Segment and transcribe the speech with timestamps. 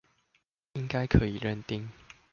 [0.73, 1.91] 應該可以認定